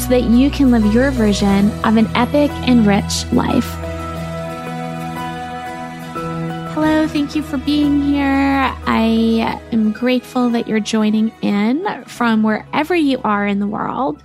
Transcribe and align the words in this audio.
so 0.00 0.08
that 0.08 0.22
you 0.22 0.50
can 0.50 0.70
live 0.70 0.94
your 0.94 1.10
version 1.10 1.70
of 1.84 1.98
an 1.98 2.06
epic 2.16 2.50
and 2.66 2.86
rich 2.86 3.30
life. 3.32 3.68
Hello, 6.72 7.06
thank 7.06 7.36
you 7.36 7.42
for 7.42 7.58
being 7.58 8.00
here. 8.00 8.74
I 8.86 9.60
am 9.72 9.92
grateful 9.92 10.48
that 10.50 10.66
you're 10.66 10.80
joining 10.80 11.30
in 11.42 12.04
from 12.06 12.42
wherever 12.42 12.94
you 12.94 13.20
are 13.24 13.46
in 13.46 13.58
the 13.60 13.66
world. 13.66 14.22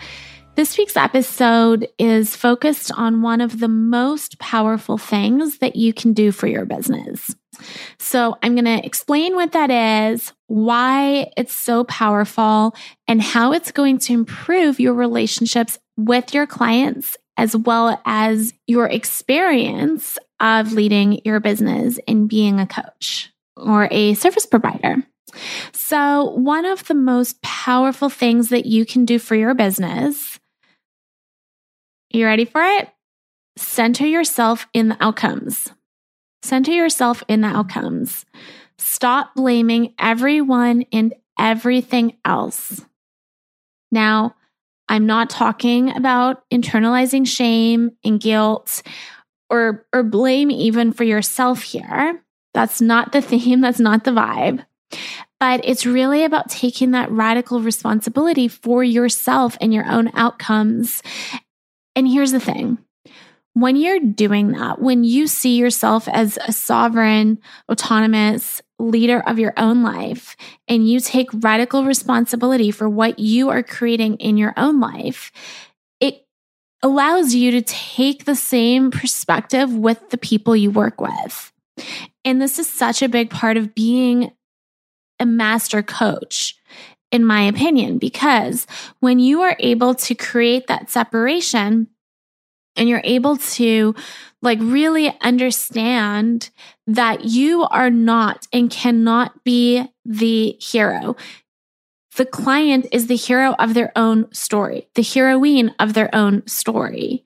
This 0.55 0.77
week's 0.77 0.95
episode 0.95 1.89
is 1.99 2.33
focused 2.33 2.89
on 2.89 3.21
one 3.21 3.41
of 3.41 3.59
the 3.59 3.67
most 3.67 4.39
powerful 4.39 4.97
things 4.97 5.57
that 5.57 5.75
you 5.75 5.91
can 5.91 6.13
do 6.13 6.31
for 6.31 6.47
your 6.47 6.63
business. 6.63 7.35
So, 7.99 8.37
I'm 8.41 8.55
going 8.55 8.63
to 8.63 8.85
explain 8.85 9.35
what 9.35 9.51
that 9.51 9.69
is, 9.69 10.31
why 10.47 11.29
it's 11.35 11.53
so 11.53 11.83
powerful, 11.83 12.73
and 13.05 13.21
how 13.21 13.51
it's 13.51 13.71
going 13.73 13.97
to 13.99 14.13
improve 14.13 14.79
your 14.79 14.93
relationships 14.93 15.77
with 15.97 16.33
your 16.33 16.47
clients 16.47 17.17
as 17.35 17.55
well 17.55 18.01
as 18.05 18.53
your 18.65 18.87
experience 18.87 20.17
of 20.39 20.71
leading 20.71 21.19
your 21.25 21.41
business 21.41 21.99
and 22.07 22.29
being 22.29 22.61
a 22.61 22.67
coach 22.67 23.29
or 23.57 23.89
a 23.91 24.13
service 24.13 24.45
provider. 24.45 25.05
So, 25.73 26.31
one 26.31 26.65
of 26.65 26.87
the 26.87 26.93
most 26.93 27.41
powerful 27.41 28.09
things 28.09 28.49
that 28.49 28.65
you 28.65 28.85
can 28.85 29.05
do 29.05 29.19
for 29.19 29.35
your 29.35 29.53
business, 29.53 30.34
you 32.16 32.25
ready 32.25 32.45
for 32.45 32.61
it? 32.61 32.89
Center 33.58 34.05
yourself 34.05 34.67
in 34.73 34.89
the 34.89 34.97
outcomes. 35.03 35.69
Center 36.44 36.72
yourself 36.72 37.23
in 37.27 37.41
the 37.41 37.47
outcomes. 37.47 38.25
Stop 38.77 39.35
blaming 39.35 39.94
everyone 39.97 40.85
and 40.91 41.13
everything 41.39 42.17
else. 42.25 42.85
Now, 43.91 44.35
I'm 44.88 45.05
not 45.05 45.30
talking 45.30 45.95
about 45.95 46.44
internalizing 46.52 47.27
shame 47.27 47.91
and 48.03 48.19
guilt 48.19 48.84
or, 49.50 49.85
or 49.94 50.03
blame 50.03 50.51
even 50.51 50.91
for 50.91 51.03
yourself 51.03 51.63
here. 51.63 52.22
That's 52.53 52.81
not 52.81 53.12
the 53.12 53.22
theme, 53.23 53.62
that's 53.62 53.79
not 53.79 54.03
the 54.03 54.12
vibe. 54.12 54.66
But 55.39 55.62
it's 55.63 55.85
really 55.85 56.23
about 56.23 56.50
taking 56.50 56.91
that 56.91 57.12
radical 57.12 57.62
responsibility 57.62 58.47
for 58.47 58.84
yourself 58.84 59.57
and 59.59 59.73
your 59.73 59.85
own 59.85 60.09
outcomes. 60.13 61.03
And 61.95 62.07
here's 62.07 62.31
the 62.31 62.39
thing 62.39 62.78
when 63.56 63.78
you're 63.78 64.01
doing 64.01 64.51
that, 64.51 64.81
when 64.81 65.06
you 65.06 65.28
see 65.28 65.56
yourself 65.56 66.09
as 66.09 66.38
a 66.45 66.51
sovereign, 66.51 67.39
autonomous 67.72 68.61
leader 68.78 69.23
of 69.25 69.39
your 69.39 69.53
own 69.56 69.81
life, 69.81 70.35
and 70.67 70.89
you 70.89 71.00
take 71.00 71.29
radical 71.33 71.85
responsibility 71.85 72.69
for 72.69 72.89
what 72.89 73.17
you 73.17 73.47
are 73.50 73.63
creating 73.63 74.17
in 74.17 74.38
your 74.38 74.53
own 74.57 74.81
life, 74.81 75.31
it 76.01 76.28
allows 76.81 77.33
you 77.33 77.51
to 77.51 77.61
take 77.61 78.25
the 78.25 78.35
same 78.35 78.91
perspective 78.91 79.73
with 79.73 80.09
the 80.09 80.17
people 80.17 80.53
you 80.53 80.69
work 80.69 81.00
with. 81.00 81.53
And 82.25 82.41
this 82.41 82.59
is 82.59 82.69
such 82.69 83.01
a 83.01 83.07
big 83.07 83.29
part 83.29 83.56
of 83.56 83.73
being 83.73 84.33
a 85.17 85.25
master 85.25 85.81
coach 85.81 86.57
in 87.15 87.25
my 87.25 87.41
opinion, 87.41 87.97
because 87.97 88.67
when 88.99 89.17
you 89.19 89.41
are 89.41 89.55
able 89.59 89.95
to 89.95 90.13
create 90.13 90.67
that 90.67 90.91
separation, 90.91 91.87
and 92.75 92.89
you're 92.89 93.01
able 93.05 93.37
to 93.37 93.95
like 94.41 94.59
really 94.61 95.17
understand 95.21 96.49
that 96.87 97.25
you 97.25 97.63
are 97.63 97.89
not 97.89 98.47
and 98.51 98.69
cannot 98.69 99.43
be 99.43 99.89
the 100.03 100.57
hero. 100.59 101.15
The 102.17 102.25
client 102.25 102.87
is 102.91 103.07
the 103.07 103.15
hero 103.15 103.55
of 103.59 103.73
their 103.73 103.91
own 103.95 104.31
story, 104.33 104.87
the 104.95 105.03
heroine 105.03 105.73
of 105.79 105.93
their 105.93 106.13
own 106.13 106.45
story. 106.47 107.23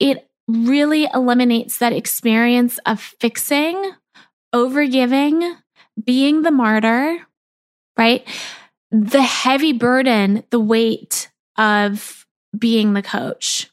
It 0.00 0.28
really 0.48 1.08
eliminates 1.12 1.78
that 1.78 1.92
experience 1.92 2.78
of 2.86 3.00
fixing, 3.00 3.92
overgiving, 4.54 5.56
being 6.02 6.42
the 6.42 6.50
martyr, 6.50 7.18
right? 7.96 8.26
The 8.98 9.22
heavy 9.22 9.72
burden, 9.72 10.42
the 10.50 10.60
weight 10.60 11.30
of 11.58 12.26
being 12.56 12.94
the 12.94 13.02
coach 13.02 13.70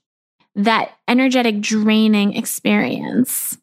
that 0.56 0.92
energetic 1.08 1.62
draining 1.62 2.36
experience 2.36 3.58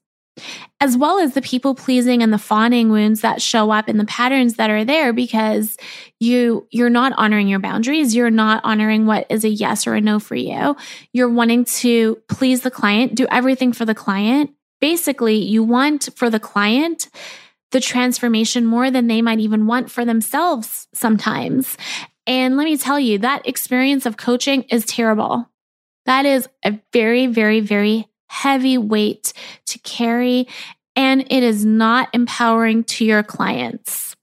as 0.81 0.97
well 0.97 1.19
as 1.19 1.34
the 1.34 1.43
people 1.43 1.75
pleasing 1.75 2.22
and 2.22 2.32
the 2.32 2.38
fawning 2.38 2.91
wounds 2.91 3.20
that 3.20 3.43
show 3.43 3.70
up 3.70 3.88
in 3.88 3.99
the 3.99 4.06
patterns 4.06 4.54
that 4.54 4.70
are 4.70 4.84
there 4.84 5.12
because 5.12 5.76
you 6.19 6.66
you're 6.70 6.91
not 6.91 7.12
honoring 7.16 7.49
your 7.49 7.59
boundaries. 7.59 8.15
You're 8.15 8.31
not 8.31 8.62
honoring 8.65 9.04
what 9.04 9.26
is 9.28 9.44
a 9.44 9.49
yes 9.49 9.87
or 9.87 9.94
a 9.94 10.00
no 10.00 10.19
for 10.19 10.34
you. 10.34 10.76
You're 11.12 11.28
wanting 11.28 11.66
to 11.66 12.16
please 12.28 12.62
the 12.62 12.70
client 12.70 13.15
do 13.15 13.26
everything 13.31 13.72
for 13.72 13.84
the 13.84 13.94
client. 13.94 14.50
Basically 14.81 15.37
you 15.37 15.62
want 15.62 16.09
for 16.16 16.31
the 16.31 16.41
client 16.41 17.10
the 17.72 17.81
transformation 17.81 18.66
more 18.66 18.91
than 18.91 19.06
they 19.06 19.22
might 19.22 19.41
even 19.41 19.66
want 19.66 19.91
for 19.91 20.04
themselves 20.04 20.88
sometimes 20.92 21.76
and 22.26 22.56
let 22.56 22.64
me 22.64 22.76
tell 22.76 23.00
you 23.00 23.19
that 23.19 23.47
experience 23.47 24.06
of 24.06 24.16
coaching 24.16 24.62
is 24.64 24.84
terrible 24.84 25.50
that 26.06 26.26
is 26.26 26.48
a 26.64 26.78
very, 26.92 27.26
very, 27.26 27.60
very 27.60 28.08
heavy 28.28 28.78
weight 28.78 29.32
to 29.66 29.78
carry, 29.81 30.48
and 30.97 31.20
it 31.31 31.42
is 31.42 31.64
not 31.64 32.08
empowering 32.12 32.84
to 32.84 33.04
your 33.04 33.22
clients. 33.22 34.16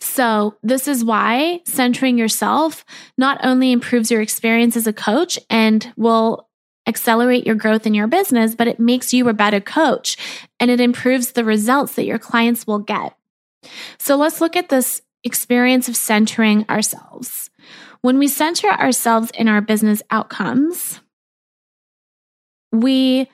So, 0.00 0.56
this 0.62 0.88
is 0.88 1.04
why 1.04 1.60
centering 1.64 2.18
yourself 2.18 2.84
not 3.18 3.38
only 3.42 3.72
improves 3.72 4.10
your 4.10 4.22
experience 4.22 4.76
as 4.76 4.86
a 4.86 4.92
coach 4.92 5.38
and 5.50 5.92
will 5.96 6.48
accelerate 6.86 7.46
your 7.46 7.54
growth 7.54 7.86
in 7.86 7.94
your 7.94 8.06
business, 8.06 8.54
but 8.54 8.68
it 8.68 8.80
makes 8.80 9.12
you 9.12 9.28
a 9.28 9.34
better 9.34 9.60
coach 9.60 10.16
and 10.60 10.70
it 10.70 10.80
improves 10.80 11.32
the 11.32 11.44
results 11.44 11.94
that 11.94 12.06
your 12.06 12.18
clients 12.18 12.66
will 12.66 12.78
get. 12.78 13.16
So, 13.98 14.16
let's 14.16 14.40
look 14.40 14.56
at 14.56 14.68
this 14.68 15.02
experience 15.22 15.88
of 15.88 15.96
centering 15.96 16.66
ourselves. 16.68 17.50
When 18.02 18.18
we 18.18 18.28
center 18.28 18.68
ourselves 18.68 19.30
in 19.34 19.48
our 19.48 19.62
business 19.62 20.02
outcomes, 20.10 21.00
we 22.70 23.30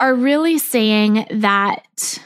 are 0.00 0.14
really 0.14 0.58
saying 0.58 1.26
that 1.30 2.18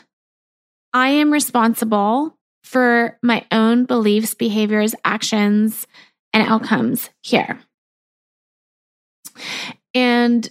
I 0.94 1.08
am 1.08 1.32
responsible 1.32 2.37
for 2.64 3.19
my 3.23 3.44
own 3.50 3.85
beliefs, 3.85 4.35
behaviors, 4.35 4.94
actions, 5.05 5.87
and 6.32 6.46
outcomes 6.46 7.11
here. 7.23 7.61
And 10.22 10.48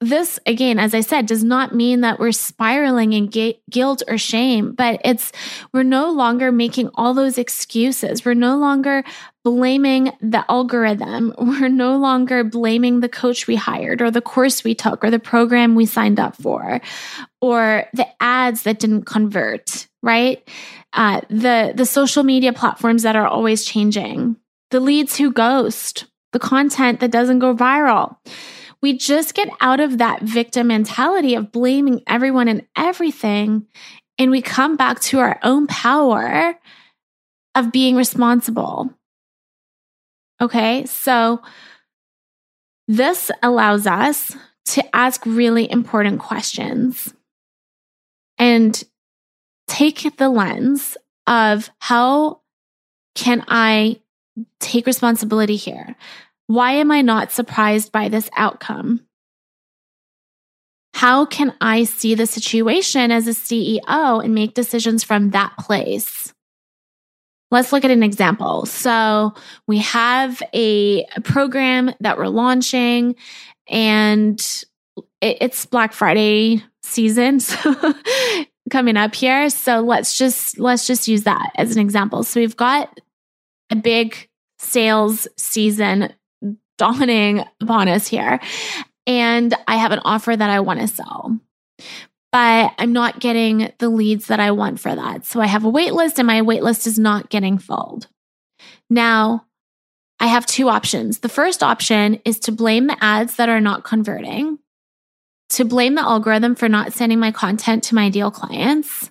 this 0.00 0.36
again 0.46 0.80
as 0.80 0.94
i 0.94 1.00
said 1.00 1.26
does 1.26 1.44
not 1.44 1.76
mean 1.76 2.00
that 2.00 2.18
we're 2.18 2.32
spiraling 2.32 3.12
in 3.12 3.28
ga- 3.28 3.56
guilt 3.70 4.02
or 4.08 4.18
shame 4.18 4.72
but 4.72 5.00
it's 5.04 5.30
we're 5.72 5.84
no 5.84 6.10
longer 6.10 6.50
making 6.50 6.90
all 6.96 7.14
those 7.14 7.38
excuses. 7.38 8.24
We're 8.24 8.34
no 8.34 8.56
longer 8.56 9.04
blaming 9.44 10.12
the 10.20 10.44
algorithm. 10.50 11.34
We're 11.38 11.68
no 11.68 11.96
longer 11.96 12.44
blaming 12.44 13.00
the 13.00 13.08
coach 13.08 13.46
we 13.46 13.56
hired 13.56 14.02
or 14.02 14.10
the 14.10 14.20
course 14.20 14.64
we 14.64 14.74
took 14.74 15.04
or 15.04 15.10
the 15.10 15.18
program 15.18 15.74
we 15.74 15.86
signed 15.86 16.18
up 16.18 16.36
for 16.36 16.80
or 17.40 17.86
the 17.92 18.06
ads 18.20 18.62
that 18.62 18.80
didn't 18.80 19.04
convert 19.04 19.86
right? 20.02 20.48
Uh, 20.92 21.20
the 21.30 21.72
the 21.74 21.86
social 21.86 22.22
media 22.22 22.52
platforms 22.52 23.02
that 23.04 23.16
are 23.16 23.26
always 23.26 23.64
changing. 23.64 24.36
The 24.70 24.80
leads 24.80 25.16
who 25.16 25.32
ghost. 25.32 26.06
The 26.32 26.38
content 26.38 27.00
that 27.00 27.10
doesn't 27.10 27.40
go 27.40 27.54
viral. 27.54 28.16
We 28.82 28.98
just 28.98 29.34
get 29.34 29.48
out 29.60 29.80
of 29.80 29.98
that 29.98 30.22
victim 30.22 30.66
mentality 30.66 31.34
of 31.36 31.52
blaming 31.52 32.02
everyone 32.06 32.48
and 32.48 32.66
everything. 32.76 33.66
And 34.18 34.30
we 34.30 34.42
come 34.42 34.76
back 34.76 35.00
to 35.02 35.20
our 35.20 35.38
own 35.42 35.68
power 35.68 36.58
of 37.54 37.72
being 37.72 37.96
responsible. 37.96 38.92
Okay. 40.40 40.84
So 40.86 41.40
this 42.88 43.30
allows 43.42 43.86
us 43.86 44.36
to 44.64 44.96
ask 44.96 45.24
really 45.24 45.70
important 45.70 46.20
questions 46.20 47.14
and 48.38 48.82
take 49.68 50.16
the 50.16 50.28
lens 50.28 50.96
of 51.26 51.70
how 51.78 52.40
can 53.14 53.44
I 53.46 54.00
take 54.58 54.86
responsibility 54.86 55.56
here? 55.56 55.96
Why 56.52 56.72
am 56.72 56.92
I 56.92 57.00
not 57.00 57.32
surprised 57.32 57.92
by 57.92 58.10
this 58.10 58.28
outcome? 58.36 59.00
How 60.92 61.24
can 61.24 61.54
I 61.62 61.84
see 61.84 62.14
the 62.14 62.26
situation 62.26 63.10
as 63.10 63.26
a 63.26 63.30
CEO 63.30 64.22
and 64.22 64.34
make 64.34 64.52
decisions 64.52 65.02
from 65.02 65.30
that 65.30 65.56
place? 65.58 66.34
Let's 67.50 67.72
look 67.72 67.86
at 67.86 67.90
an 67.90 68.02
example. 68.02 68.66
So, 68.66 69.32
we 69.66 69.78
have 69.78 70.42
a, 70.52 71.06
program 71.24 71.94
that 72.00 72.18
we're 72.18 72.28
launching, 72.28 73.16
and 73.66 74.38
it's 75.22 75.64
Black 75.64 75.94
Friday 75.94 76.62
season. 76.82 77.40
So, 77.62 77.94
coming 78.70 78.98
up 78.98 79.14
here. 79.14 79.48
So 79.48 79.80
let's 79.80 80.18
just 80.18 80.58
let's 80.58 80.86
just 80.86 81.08
use 81.08 81.24
that 81.24 81.50
as 81.56 81.76
an 81.76 81.80
example. 81.82 82.22
So 82.22 82.40
we've 82.40 82.56
got 82.56 83.00
a 83.70 83.76
big 83.76 84.28
sales 84.58 85.28
season 85.36 86.12
dawning 86.82 87.44
upon 87.60 87.88
us 87.88 88.06
here. 88.06 88.40
And 89.06 89.54
I 89.66 89.76
have 89.76 89.92
an 89.92 90.00
offer 90.04 90.36
that 90.36 90.50
I 90.50 90.60
want 90.60 90.80
to 90.80 90.88
sell. 90.88 91.38
But 92.30 92.72
I'm 92.78 92.92
not 92.92 93.20
getting 93.20 93.72
the 93.78 93.90
leads 93.90 94.28
that 94.28 94.40
I 94.40 94.52
want 94.52 94.80
for 94.80 94.94
that. 94.94 95.26
So 95.26 95.40
I 95.40 95.46
have 95.46 95.64
a 95.64 95.68
wait 95.68 95.92
list 95.92 96.18
and 96.18 96.26
my 96.26 96.42
wait 96.42 96.62
list 96.62 96.86
is 96.86 96.98
not 96.98 97.28
getting 97.28 97.58
filled. 97.58 98.08
Now, 98.88 99.46
I 100.18 100.26
have 100.26 100.46
two 100.46 100.68
options. 100.68 101.18
The 101.18 101.28
first 101.28 101.62
option 101.62 102.20
is 102.24 102.38
to 102.40 102.52
blame 102.52 102.86
the 102.86 102.96
ads 103.04 103.36
that 103.36 103.48
are 103.48 103.60
not 103.60 103.84
converting 103.84 104.58
to 105.52 105.64
blame 105.66 105.94
the 105.94 106.00
algorithm 106.00 106.54
for 106.54 106.68
not 106.68 106.92
sending 106.92 107.18
my 107.18 107.30
content 107.30 107.84
to 107.84 107.94
my 107.94 108.04
ideal 108.04 108.30
clients, 108.30 109.10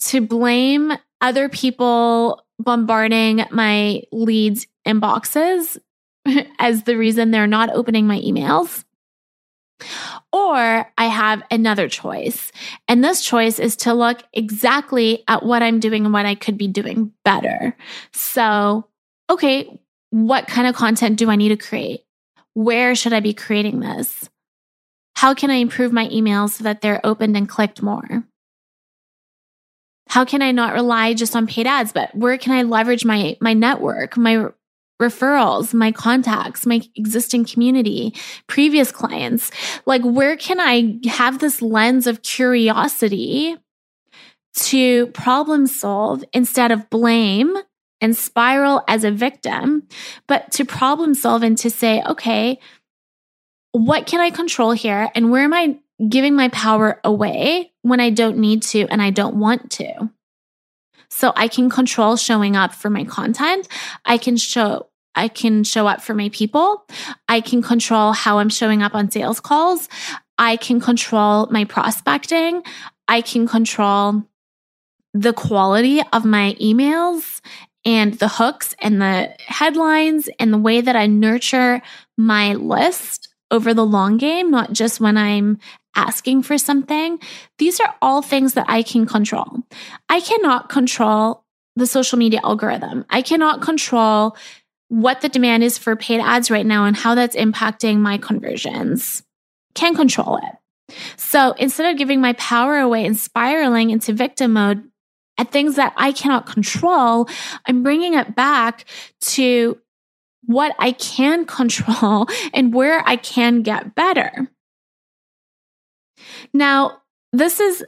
to 0.00 0.20
blame 0.20 0.92
other 1.20 1.48
people 1.48 2.42
bombarding 2.58 3.44
my 3.50 4.02
leads 4.10 4.66
inboxes 4.86 5.78
as 6.58 6.84
the 6.84 6.96
reason 6.96 7.30
they're 7.30 7.46
not 7.46 7.70
opening 7.70 8.06
my 8.06 8.20
emails. 8.20 8.84
Or 10.32 10.90
I 10.96 11.06
have 11.06 11.42
another 11.50 11.88
choice. 11.88 12.52
And 12.88 13.02
this 13.02 13.24
choice 13.24 13.58
is 13.58 13.76
to 13.76 13.92
look 13.92 14.22
exactly 14.32 15.24
at 15.28 15.42
what 15.44 15.62
I'm 15.62 15.80
doing 15.80 16.04
and 16.04 16.14
what 16.14 16.26
I 16.26 16.34
could 16.34 16.56
be 16.56 16.68
doing 16.68 17.12
better. 17.24 17.76
So, 18.12 18.86
okay, 19.28 19.80
what 20.10 20.46
kind 20.46 20.68
of 20.68 20.74
content 20.74 21.18
do 21.18 21.28
I 21.28 21.36
need 21.36 21.48
to 21.50 21.56
create? 21.56 22.04
Where 22.54 22.94
should 22.94 23.12
I 23.12 23.20
be 23.20 23.34
creating 23.34 23.80
this? 23.80 24.30
How 25.16 25.34
can 25.34 25.50
I 25.50 25.56
improve 25.56 25.92
my 25.92 26.08
emails 26.08 26.50
so 26.50 26.64
that 26.64 26.80
they're 26.80 27.04
opened 27.04 27.36
and 27.36 27.48
clicked 27.48 27.82
more? 27.82 28.24
How 30.08 30.24
can 30.24 30.42
I 30.42 30.52
not 30.52 30.74
rely 30.74 31.14
just 31.14 31.34
on 31.34 31.46
paid 31.46 31.66
ads, 31.66 31.92
but 31.92 32.14
where 32.14 32.38
can 32.38 32.52
I 32.52 32.62
leverage 32.62 33.04
my, 33.04 33.36
my 33.40 33.54
network, 33.54 34.16
my 34.16 34.48
referrals, 35.08 35.74
my 35.74 35.92
contacts, 35.92 36.66
my 36.66 36.80
existing 36.94 37.44
community, 37.44 38.14
previous 38.46 38.90
clients? 38.92 39.50
Like, 39.86 40.02
where 40.02 40.36
can 40.36 40.60
I 40.60 40.98
have 41.08 41.38
this 41.38 41.60
lens 41.60 42.06
of 42.06 42.22
curiosity 42.22 43.56
to 44.54 45.08
problem 45.08 45.66
solve 45.66 46.24
instead 46.32 46.70
of 46.70 46.88
blame 46.90 47.56
and 48.00 48.16
spiral 48.16 48.82
as 48.86 49.04
a 49.04 49.10
victim, 49.10 49.88
but 50.26 50.50
to 50.52 50.64
problem 50.64 51.14
solve 51.14 51.42
and 51.42 51.56
to 51.58 51.70
say, 51.70 52.02
okay, 52.02 52.58
what 53.72 54.06
can 54.06 54.20
I 54.20 54.30
control 54.30 54.72
here? 54.72 55.10
And 55.14 55.30
where 55.30 55.42
am 55.42 55.54
I 55.54 55.78
giving 56.08 56.34
my 56.34 56.48
power 56.48 57.00
away 57.02 57.72
when 57.82 58.00
I 58.00 58.10
don't 58.10 58.38
need 58.38 58.62
to 58.64 58.86
and 58.88 59.02
I 59.02 59.10
don't 59.10 59.36
want 59.36 59.70
to? 59.72 60.10
So 61.08 61.32
I 61.34 61.48
can 61.48 61.70
control 61.70 62.16
showing 62.16 62.56
up 62.56 62.74
for 62.74 62.90
my 62.90 63.04
content. 63.04 63.68
I 64.04 64.18
can 64.18 64.36
show 64.36 64.88
I 65.14 65.28
can 65.28 65.64
show 65.64 65.86
up 65.86 66.02
for 66.02 66.14
my 66.14 66.28
people. 66.30 66.84
I 67.28 67.40
can 67.40 67.62
control 67.62 68.12
how 68.12 68.38
I'm 68.38 68.48
showing 68.48 68.82
up 68.82 68.94
on 68.94 69.10
sales 69.10 69.40
calls. 69.40 69.88
I 70.38 70.56
can 70.56 70.80
control 70.80 71.46
my 71.50 71.64
prospecting. 71.64 72.62
I 73.08 73.20
can 73.20 73.46
control 73.46 74.24
the 75.12 75.32
quality 75.32 76.02
of 76.12 76.24
my 76.24 76.56
emails 76.60 77.40
and 77.84 78.14
the 78.14 78.28
hooks 78.28 78.74
and 78.80 79.00
the 79.00 79.34
headlines 79.46 80.28
and 80.38 80.52
the 80.52 80.58
way 80.58 80.80
that 80.80 80.96
I 80.96 81.06
nurture 81.06 81.82
my 82.16 82.54
list 82.54 83.28
over 83.50 83.74
the 83.74 83.86
long 83.86 84.16
game, 84.16 84.50
not 84.50 84.72
just 84.72 85.00
when 85.00 85.16
I'm 85.16 85.58
asking 85.94 86.42
for 86.42 86.58
something. 86.58 87.20
These 87.58 87.78
are 87.78 87.94
all 88.02 88.22
things 88.22 88.54
that 88.54 88.66
I 88.68 88.82
can 88.82 89.06
control. 89.06 89.62
I 90.08 90.20
cannot 90.20 90.68
control 90.68 91.44
the 91.76 91.86
social 91.86 92.18
media 92.18 92.40
algorithm. 92.42 93.04
I 93.10 93.22
cannot 93.22 93.62
control 93.62 94.36
what 94.94 95.22
the 95.22 95.28
demand 95.28 95.64
is 95.64 95.76
for 95.76 95.96
paid 95.96 96.20
ads 96.20 96.52
right 96.52 96.64
now 96.64 96.84
and 96.84 96.96
how 96.96 97.16
that's 97.16 97.34
impacting 97.34 97.98
my 97.98 98.16
conversions. 98.16 99.24
Can 99.74 99.96
control 99.96 100.36
it. 100.36 100.94
So 101.16 101.50
instead 101.58 101.90
of 101.90 101.98
giving 101.98 102.20
my 102.20 102.34
power 102.34 102.78
away 102.78 103.04
and 103.04 103.18
spiraling 103.18 103.90
into 103.90 104.12
victim 104.12 104.52
mode 104.52 104.84
at 105.36 105.50
things 105.50 105.74
that 105.74 105.94
I 105.96 106.12
cannot 106.12 106.46
control, 106.46 107.28
I'm 107.66 107.82
bringing 107.82 108.14
it 108.14 108.36
back 108.36 108.84
to 109.22 109.80
what 110.44 110.76
I 110.78 110.92
can 110.92 111.44
control 111.58 112.28
and 112.52 112.72
where 112.72 113.02
I 113.04 113.16
can 113.16 113.62
get 113.62 113.96
better. 113.96 114.48
Now, 116.52 117.02
this 117.32 117.58
is 117.58 117.84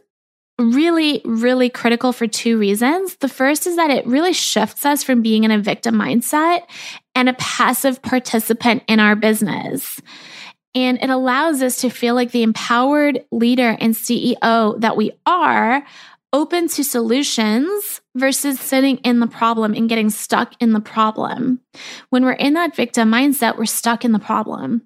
really, 0.59 1.21
really 1.25 1.69
critical 1.69 2.13
for 2.13 2.27
two 2.27 2.59
reasons. 2.59 3.17
The 3.17 3.29
first 3.29 3.67
is 3.67 3.77
that 3.77 3.91
it 3.91 4.07
really 4.07 4.33
shifts 4.33 4.87
us 4.87 5.03
from 5.03 5.23
being 5.23 5.45
in 5.45 5.51
a 5.51 5.59
victim 5.59 5.97
mindset 5.97 6.63
and 7.15 7.29
a 7.29 7.35
passive 7.35 8.01
participant 8.03 8.83
in 8.89 9.01
our 9.01 9.17
business. 9.17 10.01
And 10.75 10.99
it 11.03 11.11
allows 11.11 11.63
us 11.63 11.81
to 11.81 11.91
feel 11.91 12.15
like 12.15 12.33
the 12.33 12.43
empowered 12.43 13.25
leader 13.33 13.77
and 13.81 13.95
CEO 13.95 14.81
that 14.81 14.97
we 14.97 15.13
are 15.25 15.85
open 16.33 16.69
to 16.69 16.85
solutions 16.85 18.03
versus 18.15 18.61
sitting 18.61 18.99
in 18.99 19.21
the 19.21 19.27
problem 19.27 19.73
and 19.73 19.89
getting 19.89 20.11
stuck 20.11 20.55
in 20.61 20.73
the 20.73 20.81
problem. 20.81 21.61
When 22.11 22.25
we're 22.25 22.33
in 22.33 22.55
that 22.55 22.77
victim 22.77 23.11
mindset, 23.11 23.57
we're 23.57 23.65
stuck 23.65 24.05
in 24.05 24.13
the 24.13 24.19
problem. 24.19 24.83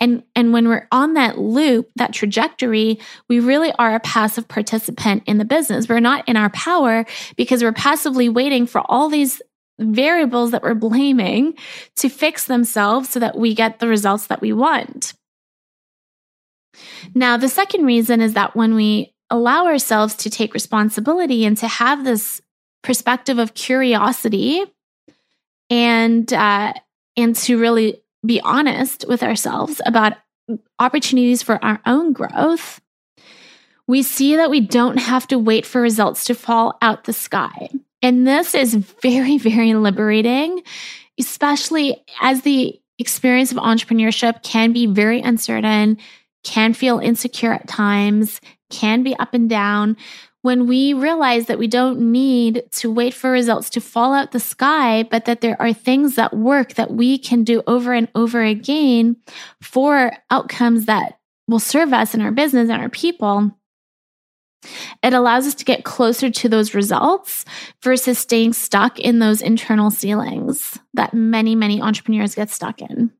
And, 0.00 0.24
and 0.34 0.52
when 0.52 0.68
we're 0.68 0.88
on 0.90 1.14
that 1.14 1.38
loop, 1.38 1.90
that 1.96 2.12
trajectory, 2.12 2.98
we 3.28 3.38
really 3.40 3.72
are 3.72 3.94
a 3.94 4.00
passive 4.00 4.48
participant 4.48 5.22
in 5.26 5.38
the 5.38 5.44
business. 5.44 5.88
We're 5.88 6.00
not 6.00 6.28
in 6.28 6.36
our 6.36 6.50
power 6.50 7.06
because 7.36 7.62
we're 7.62 7.72
passively 7.72 8.28
waiting 8.28 8.66
for 8.66 8.82
all 8.84 9.08
these 9.08 9.40
variables 9.78 10.50
that 10.50 10.62
we're 10.62 10.74
blaming 10.74 11.54
to 11.96 12.08
fix 12.08 12.44
themselves 12.44 13.08
so 13.10 13.20
that 13.20 13.36
we 13.36 13.54
get 13.54 13.78
the 13.78 13.88
results 13.88 14.26
that 14.28 14.40
we 14.40 14.52
want. 14.52 15.14
Now, 17.14 17.36
the 17.36 17.48
second 17.48 17.84
reason 17.84 18.20
is 18.20 18.34
that 18.34 18.56
when 18.56 18.74
we 18.74 19.14
allow 19.30 19.66
ourselves 19.66 20.14
to 20.16 20.30
take 20.30 20.54
responsibility 20.54 21.44
and 21.44 21.56
to 21.58 21.68
have 21.68 22.04
this 22.04 22.40
perspective 22.82 23.38
of 23.38 23.54
curiosity 23.54 24.64
and 25.70 26.32
uh, 26.32 26.72
and 27.16 27.34
to 27.34 27.58
really 27.58 28.02
be 28.24 28.40
honest 28.40 29.04
with 29.08 29.22
ourselves 29.22 29.80
about 29.86 30.14
opportunities 30.78 31.42
for 31.42 31.62
our 31.64 31.80
own 31.86 32.12
growth 32.12 32.80
we 33.86 34.02
see 34.02 34.36
that 34.36 34.50
we 34.50 34.60
don't 34.60 34.98
have 34.98 35.26
to 35.28 35.38
wait 35.38 35.66
for 35.66 35.80
results 35.80 36.24
to 36.24 36.34
fall 36.34 36.78
out 36.80 37.04
the 37.04 37.12
sky. 37.12 37.68
And 38.00 38.26
this 38.26 38.54
is 38.54 38.74
very 38.74 39.38
very 39.50 39.74
liberating 39.74 40.62
especially 41.18 42.02
as 42.20 42.42
the 42.42 42.80
experience 42.98 43.52
of 43.52 43.58
entrepreneurship 43.58 44.42
can 44.42 44.72
be 44.72 44.86
very 44.86 45.20
uncertain 45.20 45.98
can 46.42 46.74
feel 46.74 46.98
insecure 46.98 47.52
at 47.52 47.68
times 47.68 48.40
can 48.70 49.02
be 49.02 49.14
up 49.16 49.34
and 49.34 49.48
down, 49.48 49.96
when 50.44 50.66
we 50.66 50.92
realize 50.92 51.46
that 51.46 51.58
we 51.58 51.66
don't 51.66 51.98
need 51.98 52.64
to 52.70 52.92
wait 52.92 53.14
for 53.14 53.30
results 53.30 53.70
to 53.70 53.80
fall 53.80 54.12
out 54.12 54.32
the 54.32 54.38
sky, 54.38 55.02
but 55.02 55.24
that 55.24 55.40
there 55.40 55.56
are 55.58 55.72
things 55.72 56.16
that 56.16 56.36
work 56.36 56.74
that 56.74 56.90
we 56.90 57.16
can 57.16 57.44
do 57.44 57.62
over 57.66 57.94
and 57.94 58.08
over 58.14 58.42
again 58.42 59.16
for 59.62 60.12
outcomes 60.30 60.84
that 60.84 61.18
will 61.48 61.58
serve 61.58 61.94
us 61.94 62.12
and 62.12 62.22
our 62.22 62.30
business 62.30 62.68
and 62.68 62.82
our 62.82 62.90
people, 62.90 63.56
it 65.02 65.14
allows 65.14 65.46
us 65.46 65.54
to 65.54 65.64
get 65.64 65.82
closer 65.82 66.30
to 66.30 66.46
those 66.46 66.74
results 66.74 67.46
versus 67.82 68.18
staying 68.18 68.52
stuck 68.52 69.00
in 69.00 69.20
those 69.20 69.40
internal 69.40 69.90
ceilings 69.90 70.78
that 70.92 71.14
many, 71.14 71.54
many 71.54 71.80
entrepreneurs 71.80 72.34
get 72.34 72.50
stuck 72.50 72.82
in. 72.82 73.10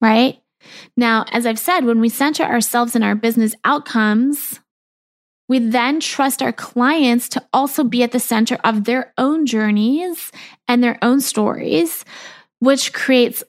right? 0.00 0.38
Now, 0.96 1.26
as 1.32 1.44
I've 1.44 1.58
said, 1.58 1.84
when 1.84 2.00
we 2.00 2.08
center 2.08 2.44
ourselves 2.44 2.96
in 2.96 3.02
our 3.02 3.14
business 3.14 3.54
outcomes, 3.62 4.58
we 5.48 5.58
then 5.58 6.00
trust 6.00 6.42
our 6.42 6.52
clients 6.52 7.28
to 7.30 7.42
also 7.52 7.84
be 7.84 8.02
at 8.02 8.12
the 8.12 8.20
center 8.20 8.58
of 8.64 8.84
their 8.84 9.12
own 9.18 9.46
journeys 9.46 10.32
and 10.68 10.82
their 10.82 10.98
own 11.02 11.20
stories, 11.20 12.04
which 12.60 12.92
creates 12.92 13.42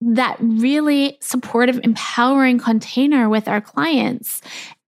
that 0.00 0.36
really 0.40 1.18
supportive, 1.20 1.80
empowering 1.82 2.58
container 2.58 3.28
with 3.28 3.48
our 3.48 3.60
clients 3.60 4.42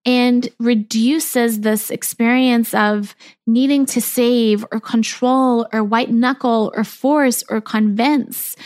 and 0.05 0.49
reduces 0.59 1.61
this 1.61 1.91
experience 1.91 2.73
of 2.73 3.15
needing 3.47 3.85
to 3.85 4.01
save 4.01 4.65
or 4.73 4.81
control 4.81 5.67
or 5.73 5.85
white 5.85 6.11
knuckle 6.11 6.73
or 6.75 6.85
force 6.85 7.45
or 7.51 7.61
convince 7.61 8.57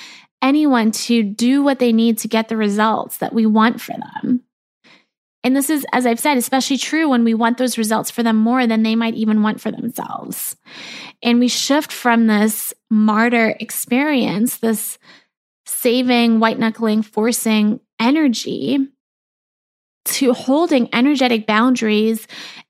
anyone 0.40 0.90
to 0.90 1.22
do 1.22 1.62
what 1.62 1.78
they 1.78 1.92
need 1.92 2.18
to 2.18 2.28
get 2.28 2.48
the 2.48 2.56
results 2.56 3.18
that 3.18 3.32
we 3.32 3.46
want 3.46 3.80
for 3.80 3.92
them. 3.92 4.42
And 5.44 5.56
this 5.56 5.70
is, 5.70 5.84
as 5.92 6.06
I've 6.06 6.20
said, 6.20 6.36
especially 6.36 6.76
true 6.76 7.08
when 7.08 7.24
we 7.24 7.34
want 7.34 7.58
those 7.58 7.78
results 7.78 8.10
for 8.10 8.22
them 8.22 8.36
more 8.36 8.66
than 8.66 8.82
they 8.82 8.94
might 8.94 9.14
even 9.14 9.42
want 9.42 9.60
for 9.60 9.72
themselves. 9.72 10.56
And 11.22 11.40
we 11.40 11.48
shift 11.48 11.92
from 11.92 12.26
this 12.26 12.72
martyr 12.90 13.56
experience, 13.58 14.58
this 14.58 14.98
saving, 15.66 16.38
white 16.38 16.58
knuckling, 16.58 17.02
forcing 17.02 17.80
energy 17.98 18.78
to 20.04 20.32
holding 20.32 20.88
energetic 20.92 21.46
boundaries 21.46 22.26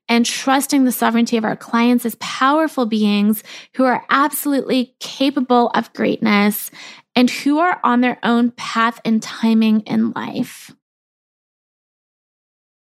and 0.07 0.25
trusting 0.25 0.83
the 0.83 0.91
sovereignty 0.91 1.37
of 1.37 1.45
our 1.45 1.55
clients 1.55 2.05
as 2.05 2.15
powerful 2.19 2.85
beings 2.85 3.43
who 3.75 3.83
are 3.83 4.05
absolutely 4.09 4.95
capable 4.99 5.69
of 5.69 5.93
greatness 5.93 6.69
and 7.15 7.29
who 7.29 7.59
are 7.59 7.79
on 7.83 8.01
their 8.01 8.19
own 8.23 8.51
path 8.51 8.99
and 9.05 9.21
timing 9.21 9.81
in 9.81 10.11
life. 10.11 10.71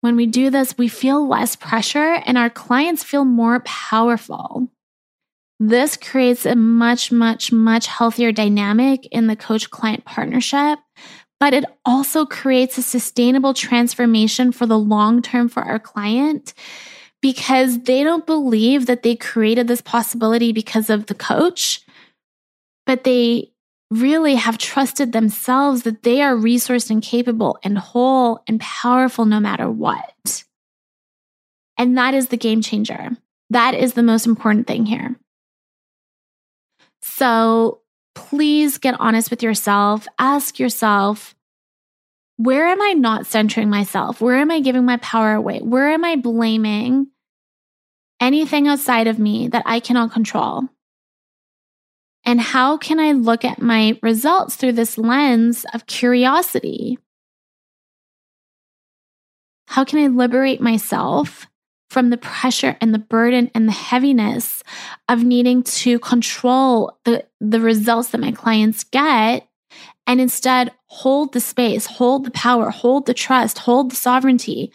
When 0.08 0.16
we 0.16 0.26
do 0.26 0.50
this, 0.50 0.78
we 0.78 0.88
feel 0.88 1.28
less 1.28 1.58
pressure 1.58 2.22
and 2.26 2.38
our 2.38 2.50
clients 2.50 3.04
feel 3.04 3.26
more 3.26 3.60
powerful. 3.66 4.70
This 5.60 5.98
creates 5.98 6.46
a 6.46 6.56
much, 6.56 7.12
much, 7.12 7.52
much 7.52 7.88
healthier 7.88 8.32
dynamic 8.32 9.06
in 9.08 9.28
the 9.28 9.36
coach 9.36 9.70
client 9.70 10.06
partnership, 10.06 10.80
but 11.42 11.54
it 11.54 11.66
also 11.84 12.26
creates 12.26 12.78
a 12.78 12.84
sustainable 12.84 13.54
transformation 13.54 14.54
for 14.54 14.66
the 14.66 14.80
long 14.80 15.22
term 15.22 15.50
for 15.50 15.62
our 15.62 15.78
client 15.78 16.54
because 17.22 17.80
they 17.80 18.02
don't 18.02 18.26
believe 18.26 18.86
that 18.86 19.04
they 19.04 19.18
created 19.18 19.68
this 19.68 19.82
possibility 19.82 20.54
because 20.54 20.90
of 20.90 21.08
the 21.08 21.16
coach, 21.16 21.82
but 22.86 23.04
they 23.04 23.52
really 23.90 24.36
have 24.36 24.58
trusted 24.58 25.12
themselves 25.12 25.84
that 25.84 26.04
they 26.04 26.22
are 26.22 26.36
resourced 26.36 26.90
and 26.90 27.02
capable 27.02 27.58
and 27.64 27.78
whole 27.78 28.42
and 28.48 28.60
powerful 28.60 29.26
no 29.26 29.40
matter 29.40 29.70
what. 29.70 30.44
And 31.78 31.98
that 31.98 32.14
is 32.14 32.28
the 32.28 32.38
game 32.38 32.62
changer. 32.62 33.12
That 33.50 33.76
is 33.76 33.94
the 33.94 34.04
most 34.04 34.26
important 34.26 34.68
thing 34.68 34.86
here. 34.86 35.16
So 37.02 37.82
please 38.16 38.78
get 38.78 39.00
honest 39.00 39.30
with 39.30 39.44
yourself. 39.44 40.08
Ask 40.20 40.60
yourself, 40.60 41.36
where 42.36 42.68
am 42.68 42.82
I 42.82 42.94
not 42.94 43.26
centering 43.26 43.70
myself? 43.70 44.20
Where 44.22 44.36
am 44.36 44.52
I 44.52 44.60
giving 44.60 44.86
my 44.86 44.98
power 44.98 45.34
away? 45.34 45.60
Where 45.60 45.90
am 45.90 46.04
I 46.04 46.16
blaming 46.18 47.08
anything 48.20 48.68
outside 48.68 49.08
of 49.08 49.18
me 49.18 49.48
that 49.48 49.64
I 49.66 49.80
cannot 49.80 50.12
control? 50.12 50.64
And 52.28 52.42
how 52.42 52.76
can 52.76 53.00
I 53.00 53.14
look 53.14 53.46
at 53.46 53.62
my 53.62 53.98
results 54.04 54.58
through 54.58 54.74
this 54.74 54.98
lens 54.98 55.66
of 55.74 55.88
curiosity? 55.88 57.00
How 59.68 59.86
can 59.86 60.00
I 60.00 60.08
liberate 60.08 60.60
myself 60.60 61.48
from 61.90 62.10
the 62.10 62.18
pressure 62.18 62.76
and 62.82 62.94
the 62.94 63.00
burden 63.00 63.50
and 63.56 63.66
the 63.66 63.72
heaviness 63.72 64.62
of 65.08 65.24
needing 65.24 65.64
to 65.64 66.00
control 66.00 67.00
the, 67.06 67.26
the 67.40 67.62
results 67.62 68.10
that 68.10 68.20
my 68.20 68.34
clients 68.34 68.84
get 68.84 69.48
and 70.06 70.20
instead 70.20 70.74
hold 70.88 71.32
the 71.32 71.40
space, 71.40 71.86
hold 71.86 72.26
the 72.26 72.32
power, 72.32 72.72
hold 72.72 73.06
the 73.06 73.14
trust, 73.14 73.60
hold 73.60 73.92
the 73.92 73.96
sovereignty, 73.96 74.74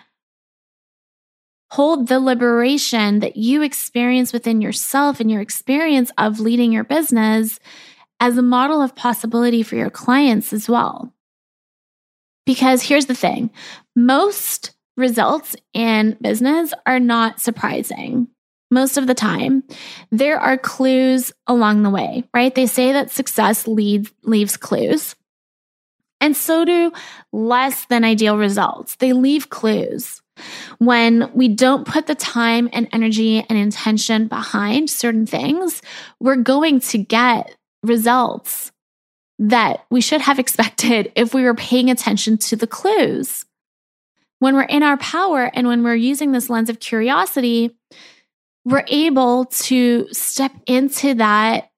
hold 1.73 2.07
the 2.07 2.21
liberation 2.21 3.21
that 3.21 3.35
you 3.35 3.63
experience 3.63 4.31
within 4.31 4.61
yourself 4.61 5.21
and 5.21 5.31
your 5.31 5.41
experience 5.41 6.13
of 6.19 6.39
leading 6.39 6.71
your 6.71 6.85
business 6.85 7.59
as 8.21 8.37
a 8.37 8.43
model 8.43 8.83
of 8.83 8.95
possibility 8.95 9.63
for 9.63 9.77
your 9.77 9.89
clients 9.89 10.53
as 10.53 10.69
well. 10.69 11.15
Because 12.45 12.83
here's 12.83 13.07
the 13.07 13.15
thing 13.15 13.49
most 13.97 14.75
results 14.99 15.57
in 15.73 16.19
business 16.21 16.75
are 16.85 17.01
not 17.01 17.41
surprising. 17.41 18.29
Most 18.71 18.99
of 18.99 19.07
the 19.07 19.15
time, 19.15 19.65
there 20.11 20.39
are 20.39 20.59
clues 20.59 21.33
along 21.47 21.85
the 21.85 21.91
way, 21.91 22.25
right? 22.35 22.55
They 22.55 22.67
say 22.67 22.93
that 22.93 23.11
success 23.11 23.67
leads, 23.67 24.13
leaves 24.25 24.59
clues. 24.59 25.17
And 26.21 26.37
so 26.37 26.67
do 26.67 26.93
less 27.33 27.87
than 27.87 28.05
ideal 28.05 28.37
results. 28.37 28.97
They 28.97 29.15
leave 29.15 29.49
clues. 29.49 30.22
When 30.79 31.31
we 31.35 31.49
don't 31.49 31.87
put 31.87 32.07
the 32.07 32.15
time 32.15 32.69
and 32.73 32.89
energy 32.93 33.45
and 33.49 33.59
intention 33.59 34.29
behind 34.29 34.91
certain 34.91 35.27
things, 35.27 35.83
we're 36.21 36.37
going 36.37 36.81
to 36.81 36.99
get 36.99 37.57
results 37.83 38.73
that 39.39 39.85
we 39.91 40.01
should 40.01 40.21
have 40.21 40.39
expected 40.41 41.13
if 41.17 41.35
we 41.35 41.43
were 41.43 41.55
paying 41.55 41.91
attention 41.91 42.39
to 42.39 42.57
the 42.57 42.67
clues 42.67 43.45
when 44.43 44.57
we're 44.57 44.63
in 44.63 44.83
our 44.83 44.97
power 44.97 45.53
and 45.55 45.69
when 45.69 45.85
we're 45.85 45.95
using 45.95 46.33
this 46.33 46.51
lens 46.51 46.69
of 46.69 46.81
curiosity, 46.81 47.79
we're 48.65 48.83
able 48.89 49.45
to 49.45 50.09
step 50.11 50.51
into 50.67 51.15
that 51.15 51.71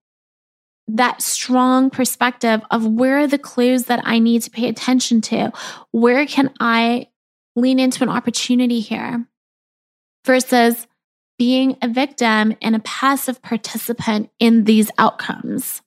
that 0.89 1.21
strong 1.21 1.91
perspective 1.91 2.63
of 2.71 2.87
where 2.87 3.19
are 3.19 3.27
the 3.27 3.37
clues 3.37 3.85
that 3.85 4.01
I 4.07 4.19
need 4.19 4.41
to 4.45 4.51
pay 4.51 4.67
attention 4.71 5.21
to? 5.23 5.53
Where 5.91 6.25
can 6.25 6.55
I 6.59 7.09
lean 7.57 7.79
into 7.79 8.03
an 8.03 8.09
opportunity 8.09 8.81
here? 8.81 9.27
Versus 10.25 10.87
being 11.39 11.77
a 11.83 11.89
victim 11.89 12.57
and 12.63 12.77
a 12.77 12.81
passive 12.81 13.43
participant 13.43 14.31
in 14.39 14.65
these 14.65 14.91
outcomes. 14.99 15.83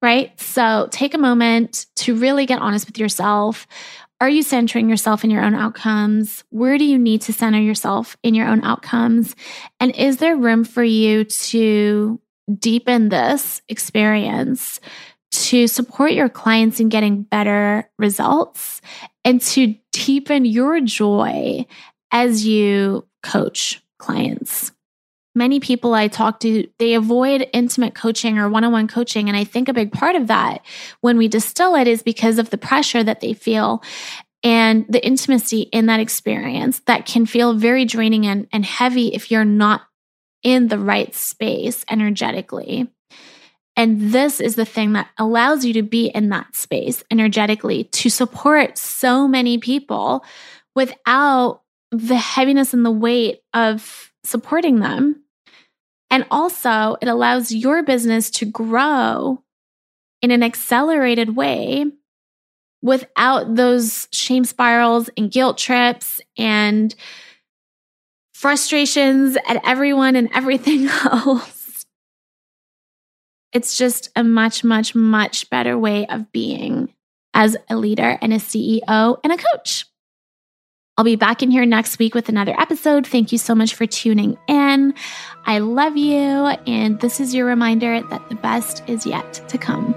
Right? 0.00 0.38
So 0.38 0.88
take 0.90 1.14
a 1.14 1.18
moment 1.18 1.86
to 1.96 2.14
really 2.14 2.46
get 2.46 2.60
honest 2.60 2.86
with 2.86 2.98
yourself. 2.98 3.66
Are 4.20 4.28
you 4.28 4.42
centering 4.42 4.88
yourself 4.88 5.24
in 5.24 5.30
your 5.30 5.42
own 5.42 5.54
outcomes? 5.54 6.44
Where 6.50 6.78
do 6.78 6.84
you 6.84 6.98
need 6.98 7.22
to 7.22 7.32
center 7.32 7.60
yourself 7.60 8.16
in 8.22 8.34
your 8.34 8.46
own 8.46 8.62
outcomes? 8.62 9.34
And 9.80 9.94
is 9.96 10.18
there 10.18 10.36
room 10.36 10.64
for 10.64 10.84
you 10.84 11.24
to 11.24 12.20
deepen 12.58 13.08
this 13.08 13.62
experience 13.68 14.80
to 15.32 15.66
support 15.66 16.12
your 16.12 16.28
clients 16.28 16.80
in 16.80 16.88
getting 16.88 17.22
better 17.22 17.90
results 17.98 18.80
and 19.24 19.40
to 19.40 19.74
deepen 19.94 20.44
your 20.44 20.80
joy 20.80 21.66
as 22.12 22.46
you 22.46 23.06
coach 23.22 23.82
clients? 23.98 24.72
many 25.34 25.60
people 25.60 25.94
I 25.94 26.08
talk 26.08 26.40
to, 26.40 26.68
they 26.78 26.94
avoid 26.94 27.48
intimate 27.52 27.94
coaching 27.94 28.38
or 28.38 28.48
one 28.48 28.64
on 28.64 28.72
one 28.72 28.88
coaching. 28.88 29.28
And 29.28 29.36
I 29.36 29.44
think 29.44 29.68
a 29.68 29.74
big 29.74 29.92
part 29.92 30.14
of 30.14 30.28
that 30.28 30.64
when 31.00 31.18
we 31.18 31.28
distill 31.28 31.74
it 31.74 31.88
is 31.88 32.02
because 32.02 32.38
of 32.38 32.50
the 32.50 32.58
pressure 32.58 33.02
that 33.02 33.20
they 33.20 33.32
feel 33.32 33.82
and 34.42 34.84
the 34.88 35.04
intimacy 35.04 35.62
in 35.62 35.86
that 35.86 36.00
experience 36.00 36.80
that 36.86 37.06
can 37.06 37.26
feel 37.26 37.54
very 37.54 37.84
draining 37.84 38.26
and, 38.26 38.46
and 38.52 38.64
heavy 38.64 39.08
if 39.08 39.30
you're 39.30 39.44
not 39.44 39.82
in 40.42 40.68
the 40.68 40.78
right 40.78 41.14
space 41.14 41.84
energetically. 41.88 42.88
And 43.76 44.12
this 44.12 44.40
is 44.40 44.54
the 44.54 44.64
thing 44.64 44.92
that 44.92 45.08
allows 45.18 45.64
you 45.64 45.72
to 45.74 45.82
be 45.82 46.06
in 46.06 46.28
that 46.28 46.54
space 46.54 47.02
energetically 47.10 47.84
to 47.84 48.08
support 48.08 48.78
so 48.78 49.26
many 49.26 49.58
people 49.58 50.24
without 50.74 51.62
the 51.90 52.16
heaviness 52.16 52.72
and 52.72 52.84
the 52.86 52.90
weight 52.90 53.40
of 53.52 54.12
supporting 54.24 54.80
them 54.80 55.24
and 56.14 56.24
also, 56.30 56.96
it 57.02 57.08
allows 57.08 57.50
your 57.50 57.82
business 57.82 58.30
to 58.30 58.44
grow 58.44 59.42
in 60.22 60.30
an 60.30 60.44
accelerated 60.44 61.34
way 61.34 61.86
without 62.82 63.56
those 63.56 64.06
shame 64.12 64.44
spirals 64.44 65.10
and 65.16 65.28
guilt 65.28 65.58
trips 65.58 66.20
and 66.38 66.94
frustrations 68.32 69.36
at 69.48 69.60
everyone 69.66 70.14
and 70.14 70.28
everything 70.32 70.86
else. 71.04 71.53
It's 73.54 73.78
just 73.78 74.10
a 74.16 74.24
much, 74.24 74.64
much, 74.64 74.96
much 74.96 75.48
better 75.48 75.78
way 75.78 76.06
of 76.06 76.32
being 76.32 76.92
as 77.34 77.56
a 77.70 77.76
leader 77.76 78.18
and 78.20 78.32
a 78.32 78.38
CEO 78.38 79.18
and 79.22 79.32
a 79.32 79.36
coach. 79.36 79.86
I'll 80.96 81.04
be 81.04 81.16
back 81.16 81.42
in 81.42 81.52
here 81.52 81.64
next 81.64 81.98
week 82.00 82.14
with 82.14 82.28
another 82.28 82.54
episode. 82.60 83.06
Thank 83.06 83.30
you 83.30 83.38
so 83.38 83.54
much 83.54 83.74
for 83.74 83.86
tuning 83.86 84.36
in. 84.48 84.94
I 85.46 85.58
love 85.58 85.96
you. 85.96 86.18
And 86.66 87.00
this 87.00 87.20
is 87.20 87.32
your 87.32 87.46
reminder 87.46 88.02
that 88.10 88.28
the 88.28 88.36
best 88.36 88.82
is 88.88 89.06
yet 89.06 89.34
to 89.48 89.56
come. 89.56 89.94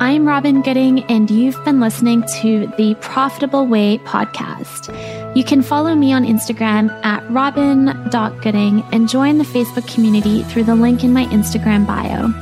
I'm 0.00 0.26
Robyn 0.26 0.62
Gooding, 0.62 1.04
and 1.04 1.30
you've 1.30 1.64
been 1.64 1.80
listening 1.80 2.24
to 2.40 2.66
the 2.76 2.96
Profitable 3.00 3.66
Way 3.66 3.98
podcast. 3.98 5.23
You 5.34 5.42
can 5.42 5.62
follow 5.62 5.96
me 5.96 6.12
on 6.12 6.24
Instagram 6.24 6.90
at 7.04 7.28
robyn.gooding 7.28 8.84
and 8.92 9.08
join 9.08 9.38
the 9.38 9.44
Facebook 9.44 9.92
community 9.92 10.44
through 10.44 10.62
the 10.62 10.76
link 10.76 11.02
in 11.02 11.12
my 11.12 11.24
Instagram 11.26 11.84
bio. 11.84 12.32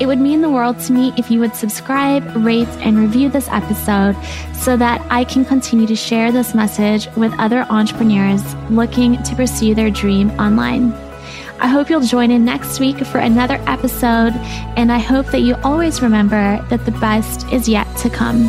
It 0.00 0.06
would 0.06 0.18
mean 0.18 0.40
the 0.40 0.48
world 0.48 0.78
to 0.80 0.94
me 0.94 1.12
if 1.18 1.30
you 1.30 1.38
would 1.40 1.54
subscribe, 1.54 2.24
rate, 2.34 2.66
and 2.78 2.96
review 2.96 3.28
this 3.28 3.46
episode 3.48 4.16
so 4.54 4.74
that 4.78 5.06
I 5.10 5.24
can 5.24 5.44
continue 5.44 5.86
to 5.86 5.94
share 5.94 6.32
this 6.32 6.54
message 6.54 7.08
with 7.14 7.38
other 7.38 7.66
entrepreneurs 7.68 8.54
looking 8.70 9.22
to 9.24 9.34
pursue 9.34 9.74
their 9.74 9.90
dream 9.90 10.30
online. 10.40 10.94
I 11.60 11.66
hope 11.66 11.90
you'll 11.90 12.00
join 12.00 12.30
in 12.30 12.46
next 12.46 12.80
week 12.80 13.04
for 13.04 13.18
another 13.18 13.62
episode, 13.66 14.32
and 14.78 14.90
I 14.90 14.98
hope 14.98 15.26
that 15.26 15.40
you 15.40 15.56
always 15.56 16.00
remember 16.00 16.64
that 16.70 16.86
the 16.86 16.92
best 16.92 17.46
is 17.52 17.68
yet 17.68 17.86
to 17.98 18.08
come. 18.08 18.48